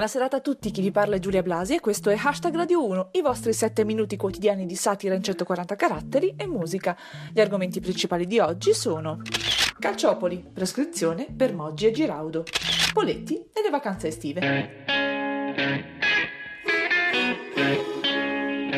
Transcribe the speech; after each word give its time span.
Buonasera 0.00 0.34
a 0.34 0.40
tutti, 0.40 0.70
chi 0.70 0.80
vi 0.80 0.90
parla 0.90 1.16
è 1.16 1.18
Giulia 1.18 1.42
Blasi 1.42 1.74
e 1.74 1.80
questo 1.80 2.08
è 2.08 2.16
Hashtag 2.18 2.54
Radio 2.54 2.86
1, 2.86 3.10
i 3.12 3.20
vostri 3.20 3.52
7 3.52 3.84
minuti 3.84 4.16
quotidiani 4.16 4.64
di 4.64 4.74
satira 4.74 5.14
in 5.14 5.22
140 5.22 5.76
caratteri 5.76 6.32
e 6.38 6.46
musica. 6.46 6.96
Gli 7.30 7.38
argomenti 7.38 7.80
principali 7.80 8.26
di 8.26 8.38
oggi 8.38 8.72
sono 8.72 9.20
Calciopoli, 9.78 10.42
prescrizione 10.54 11.26
per 11.26 11.52
Moggi 11.52 11.86
e 11.86 11.90
Giraudo, 11.90 12.44
Poletti 12.94 13.34
e 13.52 13.60
le 13.62 13.68
vacanze 13.68 14.08
estive. 14.08 14.40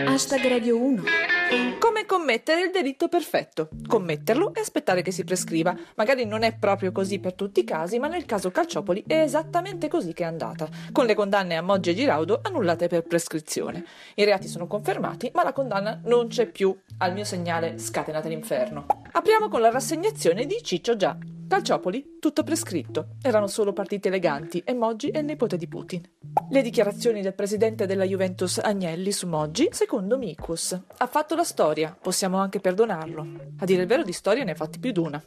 Hashtag 0.04 0.48
Radio 0.48 0.76
1 0.76 1.31
Come 1.78 2.06
commettere 2.06 2.62
il 2.62 2.70
delitto 2.70 3.08
perfetto? 3.08 3.68
Commetterlo 3.86 4.54
e 4.54 4.60
aspettare 4.60 5.02
che 5.02 5.10
si 5.10 5.22
prescriva. 5.22 5.76
Magari 5.96 6.24
non 6.24 6.44
è 6.44 6.56
proprio 6.56 6.92
così 6.92 7.18
per 7.18 7.34
tutti 7.34 7.60
i 7.60 7.64
casi, 7.64 7.98
ma 7.98 8.08
nel 8.08 8.24
caso 8.24 8.50
Calciopoli 8.50 9.04
è 9.06 9.20
esattamente 9.20 9.88
così 9.88 10.14
che 10.14 10.22
è 10.22 10.26
andata, 10.26 10.66
con 10.92 11.04
le 11.04 11.14
condanne 11.14 11.56
a 11.56 11.62
Moggi 11.62 11.90
e 11.90 11.94
Giraudo 11.94 12.40
annullate 12.42 12.88
per 12.88 13.02
prescrizione. 13.02 13.84
I 14.14 14.24
reati 14.24 14.48
sono 14.48 14.66
confermati, 14.66 15.30
ma 15.34 15.42
la 15.42 15.52
condanna 15.52 16.00
non 16.04 16.28
c'è 16.28 16.46
più. 16.46 16.74
Al 16.98 17.12
mio 17.12 17.24
segnale 17.24 17.78
scatenate 17.78 18.30
l'inferno. 18.30 18.86
Apriamo 19.12 19.48
con 19.48 19.60
la 19.60 19.70
rassegnazione 19.70 20.46
di 20.46 20.58
Ciccio 20.62 20.96
Già. 20.96 21.14
Calciopoli, 21.52 22.16
tutto 22.18 22.44
prescritto. 22.44 23.08
Erano 23.20 23.46
solo 23.46 23.74
partite 23.74 24.08
eleganti 24.08 24.62
e 24.64 24.72
Moggi 24.72 25.10
è 25.10 25.18
il 25.18 25.26
nipote 25.26 25.58
di 25.58 25.68
Putin. 25.68 26.00
Le 26.48 26.62
dichiarazioni 26.62 27.20
del 27.20 27.34
presidente 27.34 27.84
della 27.84 28.04
Juventus 28.04 28.56
Agnelli 28.56 29.12
su 29.12 29.28
Moggi, 29.28 29.68
secondo 29.70 30.16
Mikus. 30.16 30.80
Ha 30.96 31.06
fatto 31.06 31.34
la 31.34 31.44
storia, 31.44 31.94
possiamo 32.00 32.38
anche 32.38 32.58
perdonarlo. 32.58 33.26
A 33.58 33.66
dire 33.66 33.82
il 33.82 33.86
vero 33.86 34.02
di 34.02 34.14
storia 34.14 34.44
ne 34.44 34.52
ha 34.52 34.54
fatti 34.54 34.78
più 34.78 34.92
d'una. 34.92 35.22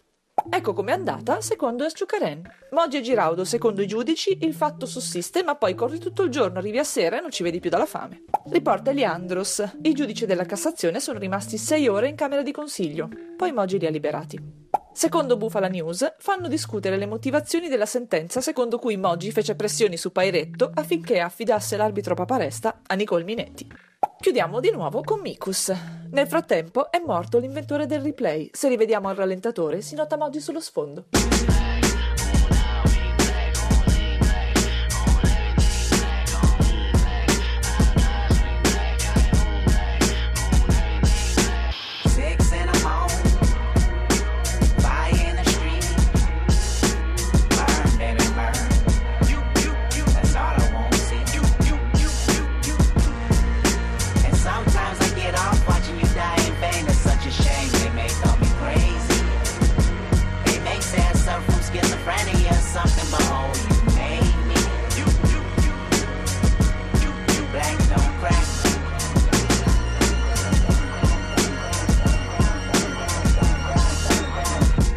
Ecco 0.50 0.74
com'è 0.74 0.94
andata, 0.94 1.42
secondo 1.42 1.86
Esciucaren. 1.86 2.42
Moggi 2.72 2.98
e 2.98 3.02
Giraudo, 3.02 3.46
secondo 3.46 3.84
i 3.84 3.88
giudici, 3.88 4.40
il 4.42 4.56
fatto 4.56 4.88
sussiste, 4.88 5.44
ma 5.44 5.54
poi 5.54 5.76
corri 5.76 6.00
tutto 6.00 6.24
il 6.24 6.32
giorno, 6.32 6.58
arrivi 6.58 6.80
a 6.80 6.84
sera 6.84 7.20
e 7.20 7.22
non 7.22 7.30
ci 7.30 7.44
vedi 7.44 7.60
più 7.60 7.70
dalla 7.70 7.86
fame. 7.86 8.24
Riporta 8.50 8.90
Eliandros. 8.90 9.64
I 9.84 9.94
giudici 9.94 10.26
della 10.26 10.46
Cassazione 10.46 11.00
sono 11.00 11.20
rimasti 11.20 11.60
sei 11.60 11.88
ore 11.88 12.08
in 12.08 12.16
camera 12.16 12.42
di 12.42 12.52
consiglio. 12.52 13.10
Poi 13.38 13.52
Moggi 13.52 13.78
li 13.78 13.86
ha 13.86 13.92
liberati. 13.92 14.65
Secondo 14.96 15.36
Bufala 15.36 15.68
News, 15.68 16.16
fanno 16.20 16.48
discutere 16.48 16.96
le 16.96 17.06
motivazioni 17.06 17.68
della 17.68 17.86
sentenza 17.86 18.40
secondo 18.40 18.80
cui 18.80 18.96
Moggi 18.96 19.30
fece 19.34 19.54
pressioni 19.54 19.98
su 19.98 20.14
Pairetto 20.14 20.72
affinché 20.74 21.20
affidasse 21.20 21.76
l'arbitro 21.76 22.16
Paparesta 22.16 22.80
a 22.88 22.96
Nicole 22.96 23.26
Minetti. 23.26 23.70
Chiudiamo 24.18 24.62
di 24.62 24.72
nuovo 24.72 25.02
con 25.04 25.20
Mikus. 25.20 25.74
Nel 26.12 26.28
frattempo 26.28 26.90
è 26.90 27.02
morto 27.06 27.40
l'inventore 27.40 27.88
del 27.88 28.00
replay. 28.00 28.50
Se 28.54 28.70
rivediamo 28.70 29.10
al 29.10 29.18
rallentatore 29.18 29.82
si 29.82 29.96
nota 29.96 30.16
Moggi 30.16 30.40
sullo 30.40 30.62
sfondo. 30.62 31.08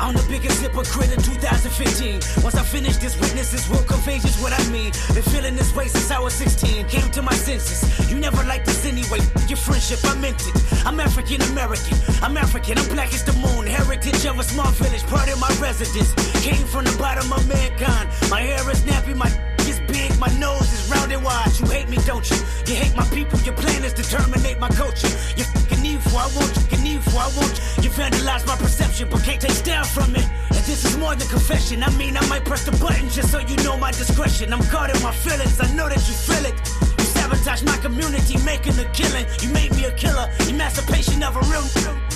I'm 0.09 0.15
the 0.15 0.25
biggest 0.27 0.63
hypocrite 0.63 1.13
in 1.13 1.21
2015. 1.21 2.43
Once 2.43 2.55
I 2.55 2.63
finish 2.63 2.97
this, 2.97 3.21
witnesses 3.21 3.69
will 3.69 3.85
convey 3.85 4.19
just 4.19 4.41
what 4.41 4.55
I 4.59 4.63
mean. 4.73 4.91
Been 5.13 5.23
feeling 5.23 5.55
this 5.55 5.77
way 5.77 5.87
since 5.87 6.11
I 6.11 6.19
was 6.19 6.33
16. 6.33 6.89
Came 6.89 7.11
to 7.11 7.21
my 7.21 7.35
senses. 7.35 7.85
You 8.11 8.17
never 8.19 8.43
liked 8.45 8.65
this 8.65 8.87
anyway. 8.87 9.21
Your 9.49 9.59
friendship, 9.59 10.01
I 10.05 10.15
meant 10.17 10.41
it. 10.49 10.57
I'm 10.87 10.99
African 10.99 11.43
American. 11.53 11.99
I'm 12.23 12.39
African. 12.39 12.79
I'm 12.79 12.89
black 12.89 13.13
as 13.13 13.23
the 13.23 13.35
moon. 13.35 13.67
Heritage 13.67 14.25
of 14.25 14.39
a 14.39 14.45
small 14.45 14.71
village, 14.81 15.05
part 15.09 15.29
of 15.29 15.39
my 15.41 15.53
residence. 15.61 16.15
Came 16.41 16.65
from 16.65 16.87
the 16.87 16.97
bottom 16.97 17.31
of 17.31 17.47
mankind. 17.47 18.09
My 18.31 18.41
hair 18.41 18.65
is 18.71 18.81
nappy. 18.89 19.15
My 19.15 19.29
is 19.69 19.79
big. 19.93 20.19
My 20.19 20.33
nose 20.39 20.73
is 20.73 20.91
round 20.91 21.13
and 21.13 21.23
wide. 21.23 21.53
You 21.61 21.67
hate 21.67 21.91
me, 21.91 21.99
don't 22.07 22.25
you? 22.31 22.39
You 22.65 22.77
hate 22.81 22.97
my 22.97 23.05
people. 23.13 23.39
Your 23.41 23.57
plan 23.57 23.85
is 23.85 23.93
to 23.93 24.03
terminate 24.03 24.59
my 24.59 24.69
culture. 24.69 25.13
You 25.37 25.45
fucking 25.45 25.85
evil. 25.85 26.17
I 26.17 26.33
want 26.35 26.57
you. 26.57 26.58
I 27.07 27.29
you. 27.37 27.83
You 27.83 27.91
vandalize 27.91 28.47
my 28.47 28.57
perception, 28.57 29.09
but 29.11 29.23
can't 29.23 29.41
take 29.41 29.63
down 29.65 29.85
from 29.85 30.15
it. 30.17 30.27
And 30.51 30.65
this 30.67 30.85
is 30.85 30.97
more 30.97 31.15
than 31.15 31.29
confession. 31.29 31.83
I 31.83 31.91
mean, 31.97 32.17
I 32.17 32.27
might 32.29 32.45
press 32.45 32.65
the 32.65 32.73
button 32.73 33.09
just 33.11 33.31
so 33.31 33.39
you 33.39 33.57
know 33.65 33.77
my 33.77 33.91
discretion. 33.91 34.53
I'm 34.53 34.67
guarding 34.71 35.01
my 35.03 35.13
feelings. 35.13 35.61
I 35.61 35.73
know 35.75 35.89
that 35.89 36.03
you 36.09 36.15
feel 36.15 36.45
it. 36.45 36.55
You 36.99 37.05
sabotage 37.05 37.63
my 37.63 37.77
community, 37.79 38.37
making 38.45 38.79
a 38.79 38.85
killing. 38.93 39.27
You 39.41 39.49
made 39.51 39.75
me 39.77 39.85
a 39.85 39.93
killer. 39.93 40.29
Emancipation 40.49 41.23
of 41.23 41.37
a 41.37 41.41
real. 41.51 42.08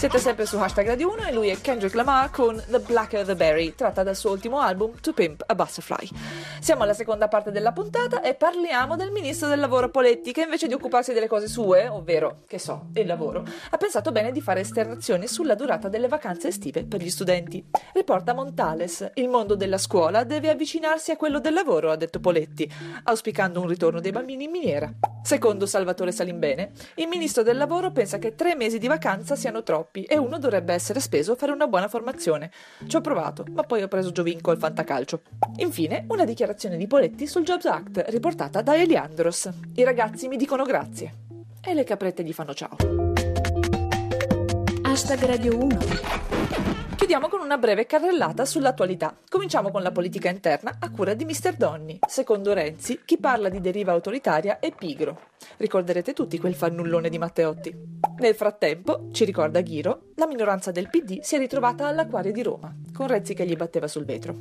Siete 0.00 0.16
sempre 0.16 0.46
su 0.46 0.56
Hashtag 0.56 0.86
Radio 0.86 1.12
1 1.12 1.26
e 1.26 1.32
lui 1.34 1.48
è 1.48 1.60
Kendrick 1.60 1.94
Lamar 1.94 2.30
con 2.30 2.56
The 2.70 2.78
Blacker 2.78 3.26
the 3.26 3.36
Berry, 3.36 3.74
tratta 3.74 4.02
dal 4.02 4.16
suo 4.16 4.30
ultimo 4.30 4.58
album 4.58 4.98
To 4.98 5.12
Pimp 5.12 5.44
a 5.46 5.54
Butterfly. 5.54 6.08
Siamo 6.58 6.84
alla 6.84 6.94
seconda 6.94 7.28
parte 7.28 7.50
della 7.50 7.72
puntata 7.72 8.22
e 8.22 8.32
parliamo 8.32 8.96
del 8.96 9.10
ministro 9.10 9.46
del 9.48 9.60
lavoro 9.60 9.90
Poletti 9.90 10.32
che 10.32 10.40
invece 10.40 10.68
di 10.68 10.72
occuparsi 10.72 11.12
delle 11.12 11.28
cose 11.28 11.48
sue, 11.48 11.86
ovvero, 11.86 12.44
che 12.46 12.58
so, 12.58 12.86
il 12.94 13.04
lavoro, 13.04 13.44
ha 13.68 13.76
pensato 13.76 14.10
bene 14.10 14.32
di 14.32 14.40
fare 14.40 14.60
esternazioni 14.60 15.26
sulla 15.26 15.54
durata 15.54 15.90
delle 15.90 16.08
vacanze 16.08 16.48
estive 16.48 16.86
per 16.86 17.02
gli 17.02 17.10
studenti. 17.10 17.62
Riporta 17.92 18.32
Montales, 18.32 19.10
il 19.16 19.28
mondo 19.28 19.54
della 19.54 19.76
scuola 19.76 20.24
deve 20.24 20.48
avvicinarsi 20.48 21.10
a 21.10 21.18
quello 21.18 21.40
del 21.40 21.52
lavoro, 21.52 21.90
ha 21.90 21.96
detto 21.96 22.20
Poletti, 22.20 22.66
auspicando 23.04 23.60
un 23.60 23.68
ritorno 23.68 24.00
dei 24.00 24.12
bambini 24.12 24.44
in 24.44 24.50
miniera. 24.50 24.90
Secondo 25.22 25.66
Salvatore 25.66 26.10
Salimbene, 26.10 26.70
il 26.94 27.06
ministro 27.06 27.42
del 27.42 27.58
lavoro 27.58 27.92
pensa 27.92 28.16
che 28.16 28.34
tre 28.34 28.56
mesi 28.56 28.78
di 28.78 28.86
vacanza 28.86 29.36
siano 29.36 29.62
troppi 29.62 29.88
e 29.92 30.16
uno 30.16 30.38
dovrebbe 30.38 30.72
essere 30.72 31.00
speso 31.00 31.32
a 31.32 31.36
fare 31.36 31.52
una 31.52 31.66
buona 31.66 31.88
formazione. 31.88 32.50
Ci 32.86 32.96
ho 32.96 33.00
provato, 33.00 33.44
ma 33.50 33.62
poi 33.62 33.82
ho 33.82 33.88
preso 33.88 34.12
Giovinco 34.12 34.50
al 34.50 34.58
fantacalcio. 34.58 35.22
Infine, 35.56 36.04
una 36.08 36.24
dichiarazione 36.24 36.76
di 36.76 36.86
Poletti 36.86 37.26
sul 37.26 37.44
Jobs 37.44 37.64
Act, 37.66 38.04
riportata 38.08 38.62
da 38.62 38.76
Eliandros. 38.76 39.50
I 39.74 39.84
ragazzi 39.84 40.28
mi 40.28 40.36
dicono 40.36 40.64
grazie. 40.64 41.12
E 41.62 41.74
le 41.74 41.84
caprette 41.84 42.22
gli 42.22 42.32
fanno 42.32 42.54
ciao. 42.54 42.76
Hashtag 44.82 45.24
Radio 45.24 45.56
1 45.56 45.78
Chiudiamo 45.78 46.28
con 46.28 46.39
una 47.50 47.58
breve 47.58 47.84
carrellata 47.84 48.44
sull'attualità. 48.44 49.16
Cominciamo 49.28 49.72
con 49.72 49.82
la 49.82 49.90
politica 49.90 50.28
interna 50.28 50.76
a 50.78 50.88
cura 50.88 51.14
di 51.14 51.24
Mr. 51.24 51.56
Donny. 51.56 51.98
Secondo 52.06 52.52
Renzi, 52.52 53.00
chi 53.04 53.18
parla 53.18 53.48
di 53.48 53.60
deriva 53.60 53.90
autoritaria 53.90 54.60
è 54.60 54.72
pigro. 54.72 55.30
Ricorderete 55.56 56.12
tutti 56.12 56.38
quel 56.38 56.54
fannullone 56.54 57.08
di 57.08 57.18
Matteotti. 57.18 57.74
Nel 58.18 58.36
frattempo, 58.36 59.08
ci 59.10 59.24
ricorda 59.24 59.62
Ghiro, 59.62 60.12
la 60.14 60.28
minoranza 60.28 60.70
del 60.70 60.88
PD 60.88 61.22
si 61.22 61.34
è 61.34 61.38
ritrovata 61.38 61.88
all'Acquario 61.88 62.30
di 62.30 62.42
Roma, 62.44 62.72
con 62.94 63.08
Renzi 63.08 63.34
che 63.34 63.44
gli 63.44 63.56
batteva 63.56 63.88
sul 63.88 64.04
vetro. 64.04 64.36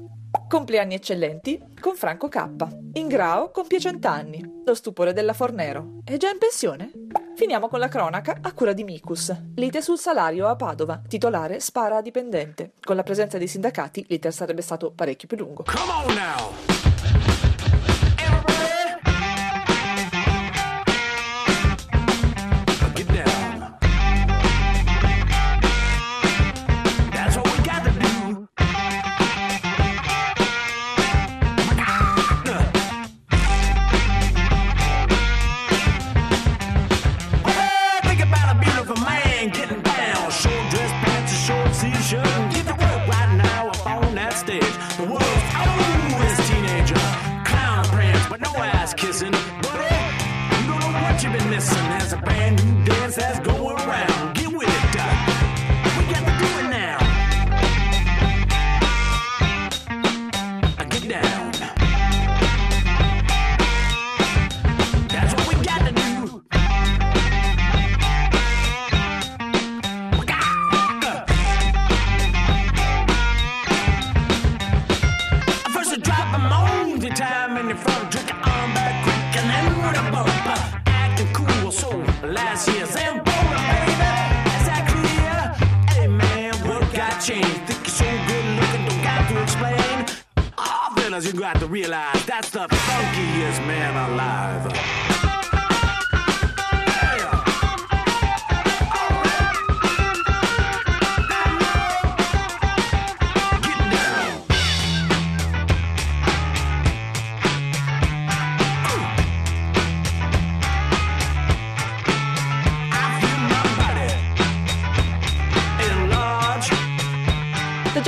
Compleanni 0.48 0.94
eccellenti 0.94 1.60
con 1.82 1.96
Franco 1.96 2.28
K. 2.28 2.46
In 2.94 3.08
Grao 3.08 3.50
compie 3.50 3.80
cent'anni, 3.80 4.62
lo 4.64 4.76
stupore 4.76 5.14
della 5.14 5.34
Fornero. 5.34 6.02
È 6.04 6.16
già 6.18 6.30
in 6.30 6.38
pensione? 6.38 6.92
Finiamo 7.40 7.70
con 7.70 7.80
la 7.80 7.88
cronaca 7.88 8.40
a 8.42 8.52
cura 8.52 8.74
di 8.74 8.84
Micus. 8.84 9.34
Lite 9.56 9.82
sul 9.82 9.98
salario 9.98 10.50
a 10.50 10.58
Padova. 10.58 11.02
Titolare 11.08 11.62
spara 11.62 11.96
a 11.96 12.02
dipendente. 12.02 12.74
Con 12.84 12.98
la 12.98 13.04
presenza 13.04 13.38
dei 13.38 13.48
sindacati 13.48 14.06
l'iter 14.10 14.34
sarebbe 14.34 14.62
stato 14.62 14.92
parecchio 14.92 15.30
più 15.30 15.38
lungo. 15.38 15.64
Come 15.64 15.90
on 15.90 16.14
now. 16.16 16.79
There's 52.10 52.22
a 52.24 52.26
brand 52.26 52.66
new 52.66 52.86
dance 52.86 53.18
that's 53.18 53.40
going 53.46 53.78
around. 53.78 54.34
Get 54.36 54.48
with 54.52 54.64
it, 54.64 54.94
Doc. 54.98 55.14
We 55.96 56.04
got 56.12 56.26
to 56.26 56.32
do 56.42 56.50
it 56.58 56.68
now. 56.72 56.98
Get 60.90 61.04
down. 61.08 61.52
That's 65.08 65.34
what 65.36 65.46
we 65.50 65.54
got 65.64 65.82
to 65.86 65.92
do. 65.92 66.42
We 70.18 70.26
got. 70.26 70.44
First 75.72 75.92
you 75.92 75.98
drop 76.02 76.34
a 76.34 76.40
moan 76.40 77.00
the 77.00 77.10
time 77.10 77.58
in 77.58 77.68
the 77.68 77.76
front, 77.76 78.09
Fellas, 91.10 91.26
you 91.26 91.34
got 91.34 91.60
to 91.60 91.66
realize 91.66 92.24
that's 92.28 92.52
the 92.52 92.68
funkiest 92.68 93.66
man 93.66 94.12
alive. 94.12 94.99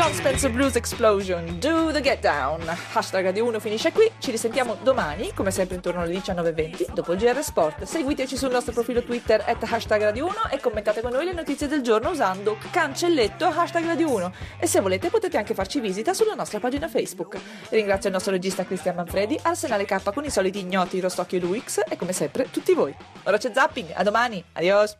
John 0.02 0.14
Spencer 0.16 0.52
Blues 0.52 0.76
Explosion, 0.76 1.60
Do 1.60 1.92
the 1.92 2.02
Get 2.02 2.22
Down. 2.22 2.60
Hashtag 2.94 3.26
Radio 3.26 3.46
1 3.46 3.60
finisce 3.60 3.92
qui, 3.92 4.10
ci 4.18 4.32
risentiamo 4.32 4.76
domani, 4.82 5.32
come 5.36 5.52
sempre 5.52 5.76
intorno 5.76 6.02
alle 6.02 6.16
19.20, 6.16 6.92
dopo 6.92 7.14
il 7.14 7.20
GR 7.20 7.40
Sport. 7.44 7.84
Seguiteci 7.84 8.36
sul 8.36 8.50
nostro 8.50 8.74
profilo 8.74 9.04
Twitter 9.04 9.44
at 9.46 9.62
hashtag 9.62 10.02
Radio 10.02 10.26
1 10.26 10.34
e 10.54 10.60
commentate 10.60 11.02
con 11.02 11.12
noi 11.12 11.26
le 11.26 11.34
notizie 11.34 11.68
del 11.68 11.84
giorno 11.84 12.10
usando 12.10 12.58
cancelletto 12.72 13.46
hashtag 13.46 13.86
Radio 13.86 14.12
1. 14.12 14.34
E 14.58 14.66
se 14.66 14.80
volete 14.80 15.12
potete 15.12 15.38
anche 15.38 15.54
farci 15.54 15.80
visita 15.80 16.16
sulla 16.16 16.34
nostra 16.34 16.60
pagina 16.60 16.88
Facebook. 16.88 17.38
Ringrazio 17.70 18.10
il 18.10 18.16
nostro 18.16 18.32
regista 18.32 18.66
Cristian 18.66 18.96
Manfredi, 18.96 19.40
Arsenale 19.40 19.86
K 19.86 20.12
con 20.12 20.26
i 20.26 20.32
soliti 20.32 20.62
ignoti 20.62 21.00
Rostocchio 21.00 21.38
e 21.38 21.42
Luix 21.42 21.80
e 21.88 21.96
come 21.96 22.12
sempre 22.12 22.50
tutti 22.50 22.74
voi. 22.74 22.96
Ora 23.26 23.38
c'è 23.38 23.52
Zapping, 23.54 23.92
a 23.94 24.02
domani, 24.02 24.44
adios! 24.54 24.98